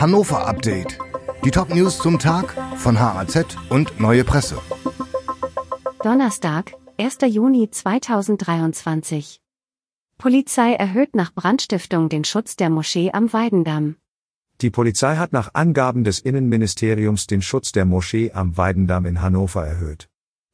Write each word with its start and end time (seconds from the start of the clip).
Hannover 0.00 0.46
Update. 0.46 0.96
Die 1.44 1.50
Top-News 1.50 1.98
zum 1.98 2.20
Tag 2.20 2.54
von 2.76 3.00
HAZ 3.00 3.56
und 3.68 3.98
Neue 3.98 4.22
Presse. 4.22 4.56
Donnerstag, 6.04 6.72
1. 7.00 7.18
Juni 7.28 7.68
2023. 7.68 9.40
Polizei 10.16 10.74
erhöht 10.74 11.16
nach 11.16 11.34
Brandstiftung 11.34 12.08
den 12.08 12.22
Schutz 12.22 12.54
der 12.54 12.70
Moschee 12.70 13.10
am 13.10 13.32
Weidendamm. 13.32 13.96
Die 14.60 14.70
Polizei 14.70 15.16
hat 15.16 15.32
nach 15.32 15.54
Angaben 15.54 16.04
des 16.04 16.20
Innenministeriums 16.20 17.26
den 17.26 17.42
Schutz 17.42 17.72
der 17.72 17.84
Moschee 17.84 18.30
am 18.30 18.56
Weidendamm 18.56 19.04
in 19.04 19.20
Hannover 19.20 19.66
erhöht. 19.66 20.08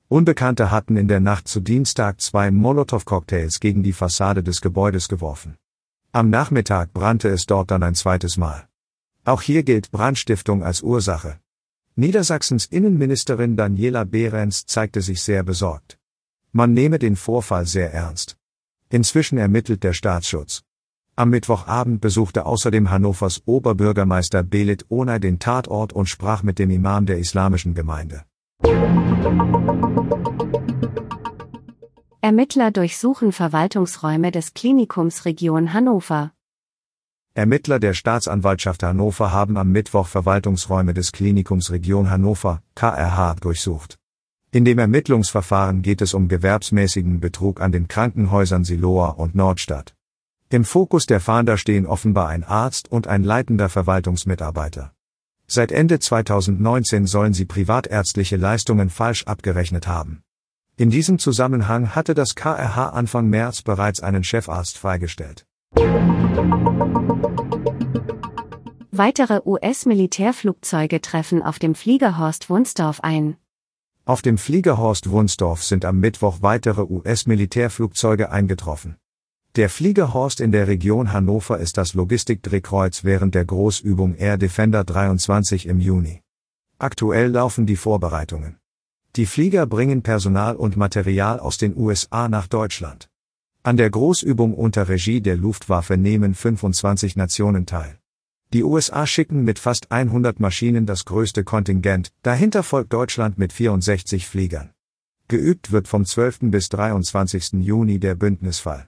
Unbekannte 0.08 0.70
hatten 0.70 0.96
in 0.96 1.06
der 1.06 1.20
Nacht 1.20 1.48
zu 1.48 1.60
Dienstag 1.60 2.22
zwei 2.22 2.50
Molotow-Cocktails 2.50 3.60
gegen 3.60 3.82
die 3.82 3.92
Fassade 3.92 4.42
des 4.42 4.62
Gebäudes 4.62 5.08
geworfen. 5.08 5.58
Am 6.12 6.30
Nachmittag 6.30 6.94
brannte 6.94 7.28
es 7.28 7.44
dort 7.44 7.70
dann 7.70 7.82
ein 7.82 7.94
zweites 7.94 8.38
Mal. 8.38 8.68
Auch 9.26 9.40
hier 9.40 9.62
gilt 9.62 9.90
Brandstiftung 9.90 10.62
als 10.62 10.82
Ursache. 10.82 11.38
Niedersachsens 11.96 12.66
Innenministerin 12.66 13.56
Daniela 13.56 14.04
Behrens 14.04 14.66
zeigte 14.66 15.00
sich 15.00 15.22
sehr 15.22 15.42
besorgt. 15.42 15.98
Man 16.52 16.74
nehme 16.74 16.98
den 16.98 17.16
Vorfall 17.16 17.66
sehr 17.66 17.90
ernst. 17.92 18.36
Inzwischen 18.90 19.38
ermittelt 19.38 19.82
der 19.82 19.94
Staatsschutz. 19.94 20.62
Am 21.16 21.30
Mittwochabend 21.30 22.02
besuchte 22.02 22.44
außerdem 22.44 22.90
Hannovers 22.90 23.42
Oberbürgermeister 23.46 24.42
Belit 24.42 24.84
Onay 24.90 25.20
den 25.20 25.38
Tatort 25.38 25.94
und 25.94 26.06
sprach 26.06 26.42
mit 26.42 26.58
dem 26.58 26.70
Imam 26.70 27.06
der 27.06 27.18
islamischen 27.18 27.74
Gemeinde. 27.74 28.24
Ermittler 32.20 32.72
durchsuchen 32.72 33.32
Verwaltungsräume 33.32 34.32
des 34.32 34.52
Klinikums 34.52 35.24
Region 35.24 35.72
Hannover. 35.72 36.33
Ermittler 37.36 37.80
der 37.80 37.94
Staatsanwaltschaft 37.94 38.84
Hannover 38.84 39.32
haben 39.32 39.56
am 39.56 39.72
Mittwoch 39.72 40.06
Verwaltungsräume 40.06 40.94
des 40.94 41.10
Klinikums 41.10 41.72
Region 41.72 42.08
Hannover, 42.08 42.62
KRH, 42.76 43.34
durchsucht. 43.40 43.98
In 44.52 44.64
dem 44.64 44.78
Ermittlungsverfahren 44.78 45.82
geht 45.82 46.00
es 46.00 46.14
um 46.14 46.28
gewerbsmäßigen 46.28 47.18
Betrug 47.18 47.60
an 47.60 47.72
den 47.72 47.88
Krankenhäusern 47.88 48.62
Siloa 48.62 49.08
und 49.08 49.34
Nordstadt. 49.34 49.96
Im 50.48 50.64
Fokus 50.64 51.06
der 51.06 51.18
Fahnder 51.18 51.56
stehen 51.56 51.86
offenbar 51.86 52.28
ein 52.28 52.44
Arzt 52.44 52.92
und 52.92 53.08
ein 53.08 53.24
leitender 53.24 53.68
Verwaltungsmitarbeiter. 53.68 54.92
Seit 55.48 55.72
Ende 55.72 55.98
2019 55.98 57.08
sollen 57.08 57.34
sie 57.34 57.46
privatärztliche 57.46 58.36
Leistungen 58.36 58.90
falsch 58.90 59.24
abgerechnet 59.24 59.88
haben. 59.88 60.22
In 60.76 60.90
diesem 60.90 61.18
Zusammenhang 61.18 61.96
hatte 61.96 62.14
das 62.14 62.36
KRH 62.36 62.90
Anfang 62.90 63.28
März 63.28 63.62
bereits 63.62 64.00
einen 64.00 64.22
Chefarzt 64.22 64.78
freigestellt. 64.78 65.46
Weitere 68.90 69.40
US-Militärflugzeuge 69.44 71.00
treffen 71.00 71.42
auf 71.42 71.58
dem 71.58 71.74
Flieger 71.74 72.18
Horst 72.18 72.50
Wunsdorf 72.50 73.00
ein. 73.00 73.36
Auf 74.04 74.20
dem 74.20 74.36
Flieger 74.36 74.78
Horst 74.78 75.10
Wunsdorf 75.10 75.62
sind 75.62 75.84
am 75.84 76.00
Mittwoch 76.00 76.38
weitere 76.40 76.82
US-Militärflugzeuge 76.82 78.32
eingetroffen. 78.32 78.96
Der 79.56 79.70
Flieger 79.70 80.12
Horst 80.12 80.40
in 80.40 80.50
der 80.50 80.66
Region 80.66 81.12
Hannover 81.12 81.58
ist 81.58 81.76
das 81.76 81.94
Logistikdrehkreuz 81.94 83.04
während 83.04 83.36
der 83.36 83.44
Großübung 83.44 84.16
Air 84.16 84.36
Defender 84.36 84.82
23 84.82 85.66
im 85.66 85.78
Juni. 85.78 86.22
Aktuell 86.78 87.30
laufen 87.30 87.64
die 87.64 87.76
Vorbereitungen. 87.76 88.58
Die 89.14 89.26
Flieger 89.26 89.66
bringen 89.66 90.02
Personal 90.02 90.56
und 90.56 90.76
Material 90.76 91.38
aus 91.38 91.58
den 91.58 91.76
USA 91.76 92.28
nach 92.28 92.48
Deutschland. 92.48 93.08
An 93.66 93.78
der 93.78 93.88
Großübung 93.88 94.52
unter 94.52 94.90
Regie 94.90 95.22
der 95.22 95.38
Luftwaffe 95.38 95.96
nehmen 95.96 96.34
25 96.34 97.16
Nationen 97.16 97.64
teil. 97.64 97.98
Die 98.52 98.62
USA 98.62 99.06
schicken 99.06 99.42
mit 99.42 99.58
fast 99.58 99.90
100 99.90 100.38
Maschinen 100.38 100.84
das 100.84 101.06
größte 101.06 101.44
Kontingent, 101.44 102.12
dahinter 102.20 102.62
folgt 102.62 102.92
Deutschland 102.92 103.38
mit 103.38 103.54
64 103.54 104.26
Fliegern. 104.26 104.72
Geübt 105.28 105.72
wird 105.72 105.88
vom 105.88 106.04
12. 106.04 106.40
bis 106.50 106.68
23. 106.68 107.54
Juni 107.62 107.98
der 107.98 108.14
Bündnisfall. 108.16 108.86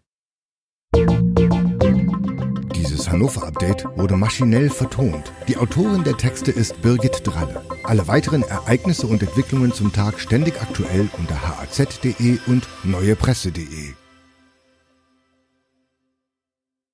Dieses 2.75 3.11
Hannover-Update 3.11 3.87
wurde 3.97 4.19
maschinell 4.19 4.69
vertont. 4.69 5.33
Die 5.49 5.57
Autorin 5.57 6.05
der 6.05 6.19
Texte 6.19 6.51
ist 6.51 6.83
Birgit 6.83 7.23
Dralle. 7.25 7.63
Alle 7.83 8.07
weiteren 8.09 8.43
Ereignisse 8.43 9.07
und 9.07 9.23
Entwicklungen 9.23 9.73
zum 9.73 9.95
Tag 9.95 10.21
ständig 10.21 10.61
aktuell 10.61 11.09
unter 11.17 11.41
haz.de 11.41 12.39
und 12.47 12.69
neuepresse.de. 12.85 13.95